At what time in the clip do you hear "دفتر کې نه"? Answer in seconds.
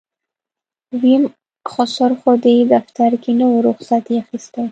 2.73-3.45